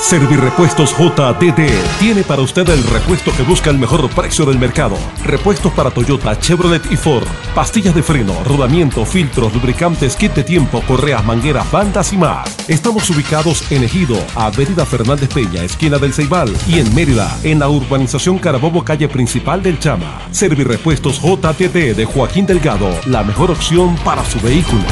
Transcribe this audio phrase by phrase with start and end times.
[0.00, 4.96] Servirepuestos JDD tiene para usted el repuesto que busca el mejor precio del mercado.
[5.24, 7.26] Repuestos para Toyota, Chevrolet y Ford.
[7.54, 12.56] Pastillas de freno, rodamiento, filtros, lubricantes, kit de tiempo, correas, mangueras, bandas y más.
[12.68, 17.68] Estamos ubicados en Ejido, Avenida Fernández Peña, esquina del Ceibal, y en Mérida, en la
[17.68, 20.22] urbanización Carabobo, calle principal del Chama.
[20.30, 24.84] Servirepuestos JDD de Joaquín Delgado, la mejor opción para su vehículo.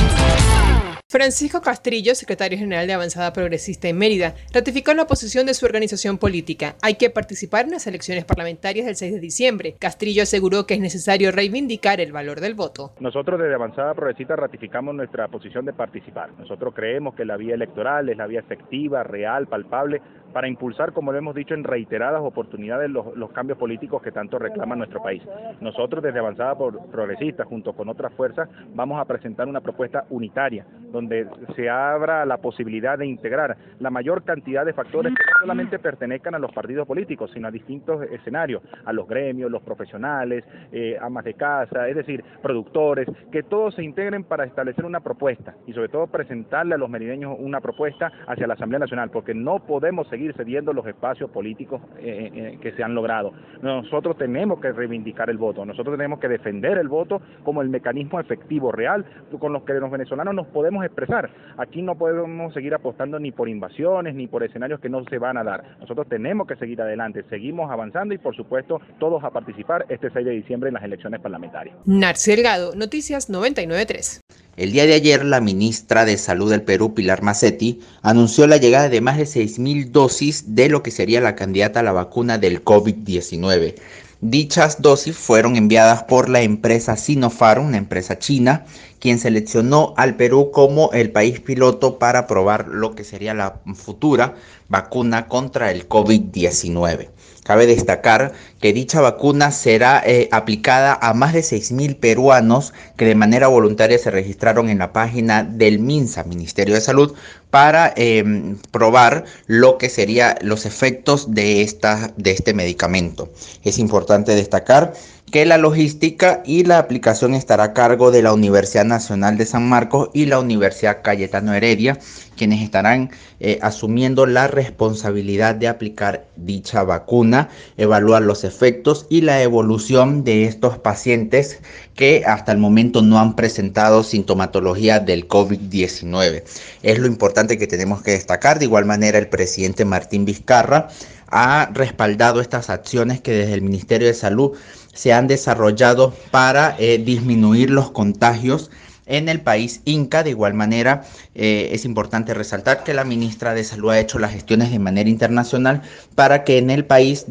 [1.09, 6.19] Francisco Castrillo, secretario general de Avanzada Progresista en Mérida, ratificó la posición de su organización
[6.19, 6.75] política.
[6.83, 9.77] Hay que participar en las elecciones parlamentarias del 6 de diciembre.
[9.79, 12.91] Castrillo aseguró que es necesario reivindicar el valor del voto.
[12.99, 16.33] Nosotros desde Avanzada Progresista ratificamos nuestra posición de participar.
[16.41, 20.03] Nosotros creemos que la vía electoral es la vía efectiva, real, palpable
[20.37, 24.77] para impulsar, como lo hemos dicho en reiteradas oportunidades, los, cambios políticos que tanto reclama
[24.77, 25.23] nuestro país.
[25.63, 26.55] Nosotros desde Avanzada
[26.93, 32.37] Progresista, junto con otras fuerzas, vamos a presentar una propuesta unitaria, donde se abra la
[32.37, 36.87] posibilidad de integrar la mayor cantidad de factores que no solamente pertenezcan a los partidos
[36.87, 41.97] políticos, sino a distintos escenarios, a los gremios, los profesionales, eh, amas de casa, es
[41.97, 46.79] decir, productores, que todos se integren para establecer una propuesta y sobre todo presentarle a
[46.79, 51.31] los merideños una propuesta hacia la Asamblea Nacional, porque no podemos seguir cediendo los espacios
[51.31, 53.33] políticos eh, eh, que se han logrado.
[53.63, 58.21] Nosotros tenemos que reivindicar el voto, nosotros tenemos que defender el voto como el mecanismo
[58.21, 59.05] efectivo, real,
[59.39, 61.31] con los que los venezolanos nos podemos expresar.
[61.59, 65.39] Aquí no podemos seguir apostando ni por invasiones, ni por escenarios que no se van
[65.39, 65.79] a dar.
[65.81, 70.27] Nosotros tenemos que seguir adelante, seguimos avanzando y por supuesto todos a participar este 6
[70.27, 71.77] de diciembre en las elecciones parlamentarias.
[71.87, 74.21] Narci Delgado, Noticias 993.
[74.57, 78.89] El día de ayer, la ministra de Salud del Perú, Pilar Macetti, anunció la llegada
[78.89, 82.65] de más de 6.000 dosis de lo que sería la candidata a la vacuna del
[82.65, 83.75] COVID-19.
[84.23, 88.65] Dichas dosis fueron enviadas por la empresa Sinopharm, una empresa china,
[88.99, 94.35] quien seleccionó al Perú como el país piloto para probar lo que sería la futura
[94.69, 97.11] vacuna contra el COVID-19.
[97.47, 103.15] Cabe destacar que dicha vacuna será eh, aplicada a más de 6.000 peruanos que de
[103.15, 107.15] manera voluntaria se registraron en la página del MINSA, Ministerio de Salud,
[107.51, 113.31] para em, probar lo que serían los efectos de, esta, de este medicamento.
[113.63, 114.95] Es importante destacar
[115.31, 119.69] que la logística y la aplicación estará a cargo de la Universidad Nacional de San
[119.69, 121.99] Marcos y la Universidad Cayetano Heredia,
[122.37, 123.11] quienes estarán
[123.41, 130.45] eh, asumiendo la responsabilidad de aplicar dicha vacuna, evaluar los efectos y la evolución de
[130.45, 131.59] estos pacientes
[131.95, 136.45] que hasta el momento no han presentado sintomatología del COVID-19.
[136.83, 138.61] Es lo importante que tenemos que destacar.
[138.61, 140.89] De igual manera, el presidente Martín Vizcarra
[141.29, 144.53] ha respaldado estas acciones que desde el Ministerio de Salud
[144.97, 148.71] se han desarrollado para eh, disminuir los contagios
[149.07, 150.23] en el país Inca.
[150.23, 154.33] De igual manera, eh, es importante resaltar que la ministra de Salud ha hecho las
[154.33, 155.83] gestiones de manera internacional
[156.15, 157.27] para que en el país,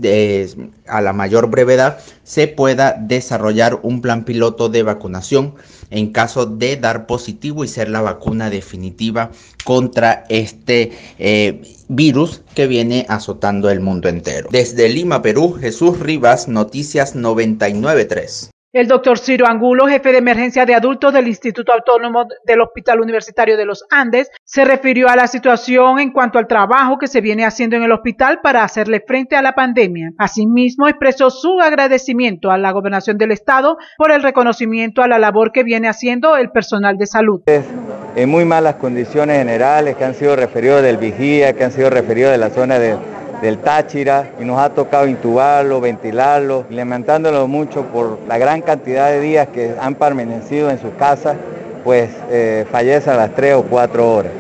[0.87, 5.55] a la mayor brevedad, se pueda desarrollar un plan piloto de vacunación
[5.91, 9.31] en caso de dar positivo y ser la vacuna definitiva
[9.63, 14.49] contra este eh, virus que viene azotando el mundo entero.
[14.51, 18.54] Desde Lima, Perú, Jesús Rivas, Noticias 993.
[18.75, 23.55] El doctor Ciro Angulo, jefe de emergencia de adultos del Instituto Autónomo del Hospital Universitario
[23.55, 27.45] de los Andes, se refirió a la situación en cuanto al trabajo que se viene
[27.45, 30.11] haciendo en el hospital para hacerle frente a la pandemia.
[30.17, 35.53] Asimismo, expresó su agradecimiento a la gobernación del estado por el reconocimiento a la labor
[35.53, 37.43] que viene haciendo el personal de salud.
[37.47, 42.33] En muy malas condiciones generales que han sido referidos del vigía, que han sido referidos
[42.33, 42.97] de la zona de
[43.45, 49.19] del Táchira y nos ha tocado intubarlo, ventilarlo, lamentándolo mucho por la gran cantidad de
[49.19, 51.35] días que han permanecido en su casa,
[51.83, 54.31] pues eh, fallece a las 3 o 4 horas.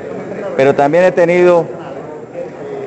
[0.57, 1.65] Pero también he tenido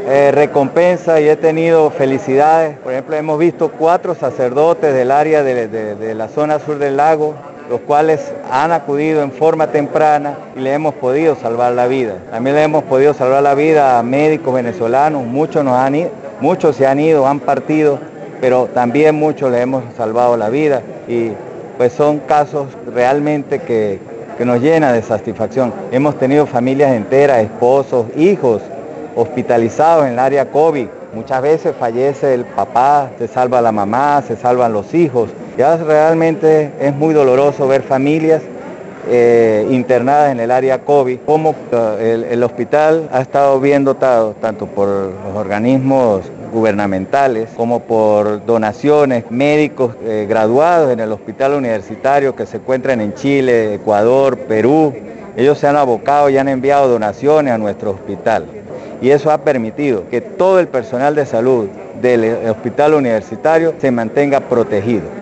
[0.09, 2.77] eh, recompensa y he tenido felicidades.
[2.79, 7.35] Por ejemplo, hemos visto cuatro sacerdotes del área de la zona sur del lago
[7.69, 12.15] los cuales han acudido en forma temprana y le hemos podido salvar la vida.
[12.31, 16.11] También le hemos podido salvar la vida a médicos venezolanos, muchos, nos han ido,
[16.41, 17.99] muchos se han ido, han partido,
[18.41, 21.33] pero también muchos le hemos salvado la vida y
[21.77, 24.01] pues son casos realmente que,
[24.37, 25.73] que nos llenan de satisfacción.
[25.93, 28.63] Hemos tenido familias enteras, esposos, hijos
[29.19, 30.87] hospitalizados en el área COVID.
[31.13, 35.31] Muchas veces fallece el papá, se salva la mamá, se salvan los hijos.
[35.59, 38.43] Ya realmente es muy doloroso ver familias
[39.09, 44.67] eh, internadas en el área COVID, como eh, el, hospital ha estado bien dotado, tanto
[44.67, 46.23] por los organismos
[46.53, 53.15] gubernamentales como por donaciones, médicos eh, graduados en el hospital universitario que se encuentran en
[53.15, 54.95] Chile, Ecuador, Perú.
[55.37, 58.47] Ellos se han abocado y han enviado donaciones a nuestro hospital.
[59.03, 61.67] y eso ha permitido que todo el personal de salud
[62.01, 65.18] del hospital universitario se mantenga protegido.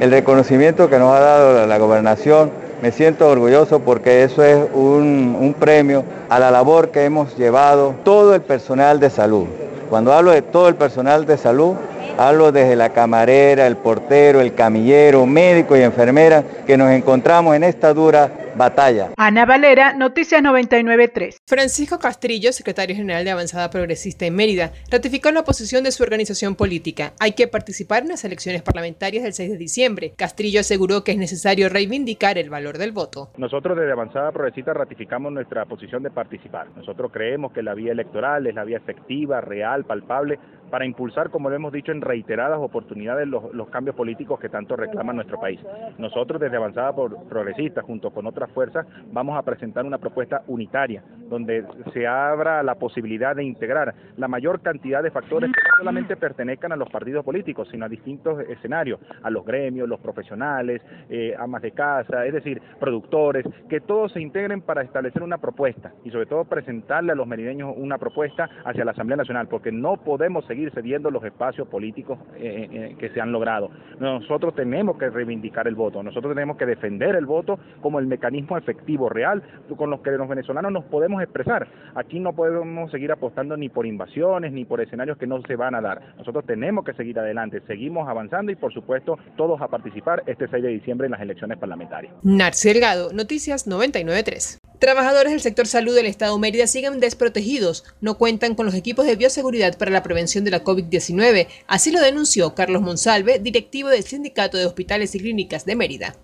[0.00, 2.50] El reconocimiento que nos ha dado la gobernación,
[2.82, 8.34] me siento orgulloso porque eso es un, premio a la labor que hemos llevado todo
[8.34, 9.46] el personal de salud.
[9.88, 11.76] Cuando hablo de todo el personal de salud,
[12.18, 17.62] Hablo desde la camarera, el portero, el camillero, médico y enfermera que nos encontramos en
[17.62, 19.10] esta dura batalla.
[19.18, 21.42] Ana Valera, Noticias 993.
[21.46, 26.56] Francisco Castrillo, secretario general de Avanzada Progresista en Mérida, ratificó la posición de su organización
[26.56, 27.12] política.
[27.20, 30.14] Hay que participar en las elecciones parlamentarias del 6 de diciembre.
[30.16, 33.30] Castrillo aseguró que es necesario reivindicar el valor del voto.
[33.36, 36.68] Nosotros desde Avanzada Progresista ratificamos nuestra posición de participar.
[36.76, 40.38] Nosotros creemos que la vía electoral es la vía efectiva, real, palpable
[40.70, 45.12] para impulsar, como lo hemos dicho en reiteradas oportunidades, los, cambios políticos que tanto reclama
[45.12, 45.60] nuestro país.
[45.98, 51.64] Nosotros desde Avanzada Progresista, junto con otras fuerzas, vamos a presentar una propuesta unitaria, donde
[51.92, 56.72] se abra la posibilidad de integrar la mayor cantidad de factores que no solamente pertenezcan
[56.72, 61.62] a los partidos políticos, sino a distintos escenarios, a los gremios, los profesionales, eh, amas
[61.62, 66.26] de casa, es decir, productores, que todos se integren para establecer una propuesta y sobre
[66.26, 70.70] todo presentarle a los merideños una propuesta hacia la Asamblea Nacional, porque no podemos seguir
[70.72, 73.70] cediendo los espacios políticos eh, eh, que se han logrado.
[73.98, 78.56] Nosotros tenemos que reivindicar el voto, nosotros tenemos que defender el voto como el mecanismo
[78.56, 79.42] efectivo, real,
[79.76, 81.68] con los que los venezolanos nos podemos expresar.
[81.94, 85.74] Aquí no podemos seguir apostando ni por invasiones ni por escenarios que no se van
[85.74, 86.14] a dar.
[86.18, 90.62] Nosotros tenemos que seguir adelante, seguimos avanzando y por supuesto todos a participar este 6
[90.62, 92.12] de diciembre en las elecciones parlamentarias.
[92.22, 94.58] Narci Delgado, Noticias 993.
[94.78, 99.16] Trabajadores del sector salud del Estado Mérida siguen desprotegidos, no cuentan con los equipos de
[99.16, 101.46] bioseguridad para la prevención de la COVID-19.
[101.66, 106.14] Así lo denunció Carlos Monsalve, directivo del Sindicato de Hospitales y Clínicas de Mérida.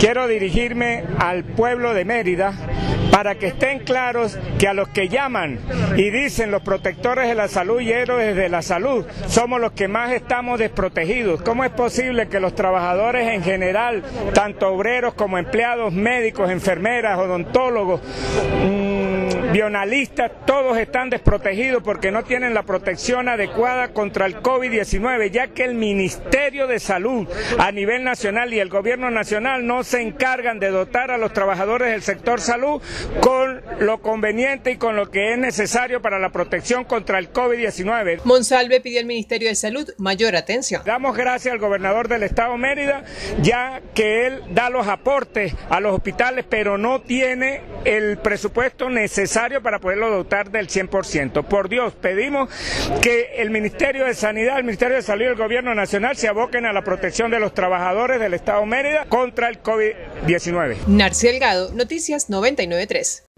[0.00, 2.54] Quiero dirigirme al pueblo de Mérida
[3.12, 5.60] para que estén claros que a los que llaman
[5.96, 9.86] y dicen los protectores de la salud y héroes de la salud, somos los que
[9.86, 11.42] más estamos desprotegidos.
[11.42, 18.00] ¿Cómo es posible que los trabajadores en general, tanto obreros como empleados, médicos, enfermeras, odontólogos,
[19.52, 25.64] bionalistas, todos están desprotegidos porque no tienen la protección adecuada contra el COVID-19, ya que
[25.64, 27.28] el Ministerio de Salud
[27.58, 31.90] a nivel nacional y el Gobierno Nacional no se encargan de dotar a los trabajadores
[31.90, 32.80] del sector salud
[33.20, 38.20] con lo conveniente y con lo que es necesario para la protección contra el COVID-19.
[38.24, 40.82] Monsalve pidió al Ministerio de Salud mayor atención.
[40.84, 43.04] Damos gracias al gobernador del Estado Mérida,
[43.42, 49.41] ya que él da los aportes a los hospitales, pero no tiene el presupuesto necesario
[49.62, 51.44] para poderlo dotar del 100%.
[51.44, 52.48] Por Dios, pedimos
[53.00, 56.64] que el Ministerio de Sanidad, el Ministerio de Salud y el Gobierno Nacional se aboquen
[56.64, 60.86] a la protección de los trabajadores del Estado Mérida contra el COVID-19.
[60.86, 62.86] Narci Delgado, Noticias 99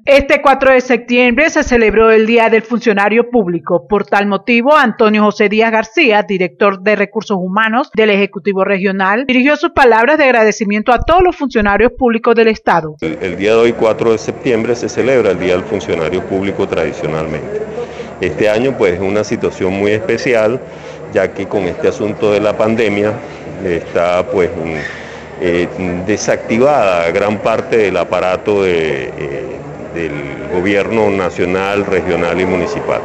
[0.07, 3.87] este 4 de septiembre se celebró el Día del Funcionario Público.
[3.89, 9.57] Por tal motivo, Antonio José Díaz García, director de Recursos Humanos del Ejecutivo Regional, dirigió
[9.57, 12.97] sus palabras de agradecimiento a todos los funcionarios públicos del Estado.
[13.01, 17.63] El, día de hoy, 4 de septiembre, se celebra el Día del Funcionario Público tradicionalmente.
[18.21, 20.61] Este año, pues, es una situación muy especial,
[21.15, 23.15] ya que con este asunto de la pandemia
[23.65, 24.51] está, pues,
[25.41, 25.67] eh,
[26.07, 29.55] desactivada gran parte del aparato eh,
[29.95, 30.13] del
[30.53, 33.01] gobierno nacional, regional y municipal.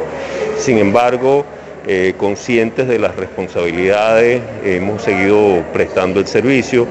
[0.58, 1.44] Sin embargo,
[1.86, 6.86] eh, conscientes de las responsabilidades, hemos seguido prestando el servicio,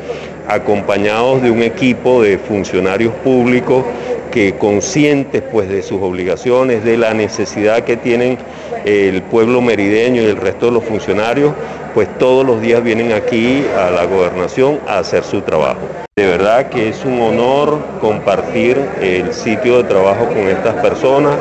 [0.48, 3.86] acompañados de un equipo de funcionarios públicos
[4.32, 8.38] que conscientes pues de sus obligaciones, de la necesidad que tienen
[8.86, 11.54] el pueblo merideño y el resto de los funcionarios,
[12.00, 15.82] pues todos los días vienen aquí a la gobernación a hacer su trabajo.
[16.16, 21.36] De verdad que es un honor compartir el sitio de trabajo con estas personas,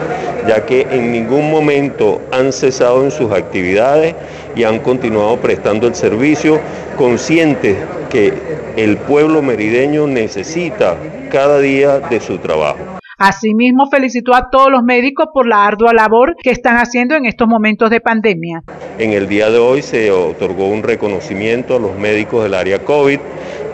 [0.48, 4.16] ya que en ningún momento han cesado en sus actividades
[4.56, 6.58] y han continuado prestando el servicio,
[6.96, 7.76] conscientes
[8.10, 8.32] que
[8.76, 10.96] el pueblo merideño necesita
[11.30, 12.97] cada día de su trabajo.
[13.18, 17.48] Asimismo, felicitó a todos los médicos por la ardua labor que están haciendo en estos
[17.48, 18.62] momentos de pandemia.
[18.96, 23.18] En el día de hoy se otorgó un reconocimiento a los médicos del área COVID,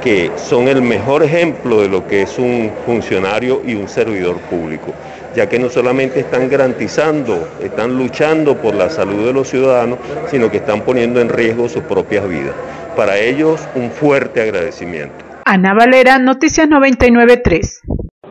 [0.03, 4.95] que son el mejor ejemplo de lo que es un funcionario y un servidor público,
[5.37, 9.99] ya que no solamente están garantizando, están luchando por la salud de los ciudadanos,
[10.31, 12.55] sino que están poniendo en riesgo sus propias vidas.
[12.97, 15.23] Para ellos, un fuerte agradecimiento.
[15.45, 17.83] Ana Valera, Noticias 993.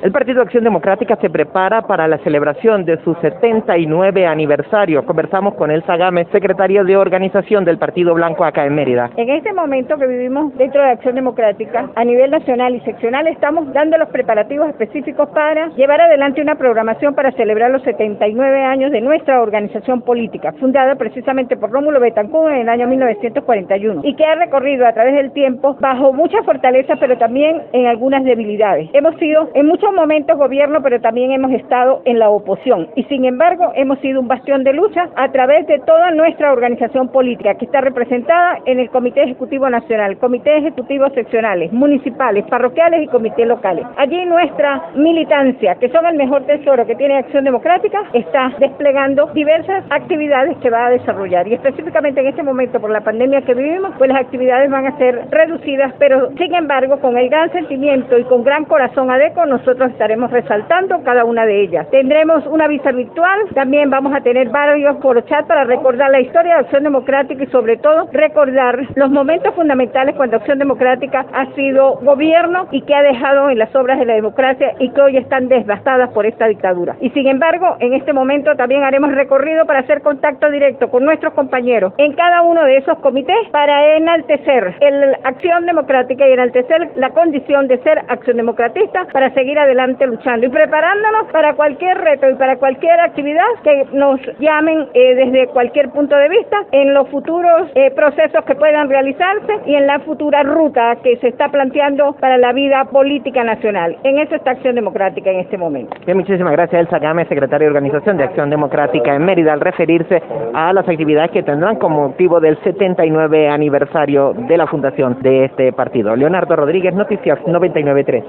[0.04, 5.06] El Partido Acción Democrática se prepara para la celebración de su 79 aniversario.
[5.06, 9.12] Conversamos con Elsa Gámez, secretaria de organización del Partido Blanco acá en Mérida.
[9.16, 13.72] En este momento que vivimos dentro de Acción Democrática, a nivel nacional y seccional, estamos
[13.72, 19.00] dando los preparativos específicos para llevar adelante una programación para celebrar los 79 años de
[19.00, 24.36] nuestra organización política, fundada precisamente por Rómulo Betancourt en el año 1941 y que ha
[24.36, 28.90] recorrido a través del tiempo bajo mucha fortaleza, pero también en algunas debilidades.
[28.92, 32.88] Hemos sido en muchos momentos gobierno, pero también hemos estado en la oposición.
[32.96, 37.10] Y sin embargo, hemos sido un bastión de lucha a través de toda nuestra organización
[37.10, 43.08] política, que está representada en el Comité Ejecutivo Nacional, Comité Ejecutivo Seccionales, municipales, parroquiales y
[43.08, 43.86] comités locales.
[43.98, 49.84] Allí nuestra militancia, que son el mejor tesoro que tiene Acción Democrática, está desplegando diversas
[49.90, 51.48] actividades que va a desarrollar.
[51.48, 54.98] Y específicamente en este momento, por la pandemia que vivimos, pues las actividades van a
[54.98, 59.83] ser reducidas, pero sin embargo, con el gran sentimiento y con gran corazón adeco, nosotros
[59.86, 61.90] estaremos resaltando cada una de ellas.
[61.90, 66.56] Tendremos una visa virtual, también vamos a tener varios por chat para recordar la historia
[66.56, 71.96] de Acción Democrática y sobre todo recordar los momentos fundamentales cuando Acción Democrática ha sido
[72.02, 75.48] gobierno y que ha dejado en las obras de la democracia y que hoy están
[75.48, 76.96] devastadas por esta dictadura.
[77.02, 81.34] Y sin embargo, en este momento también haremos recorrido para hacer contacto directo con nuestros
[81.34, 87.10] compañeros en cada uno de esos comités para enaltecer la acción democrática y enaltecer la
[87.12, 92.36] condición de ser acción democratista para seguir adelante luchando y preparándonos para cualquier reto y
[92.36, 97.72] para cualquier actividad que nos llamen eh, desde cualquier punto de vista en los futuros
[97.74, 102.38] eh, procesos que puedan realizarse y en la futura ruta que se está planteando para
[102.38, 103.98] la vida política nacional.
[104.04, 105.96] En eso está Acción Democrática en este momento.
[106.06, 110.22] Bien, muchísimas gracias, Elsa Gámez, secretaria de Organización de Acción Democrática en Mérida, al referirse
[110.54, 115.74] a las actividades que tendrán como motivo del 79 aniversario de la fundación de este
[115.74, 116.16] partido.
[116.16, 118.24] Leonardo Rodríguez, Noticias 993.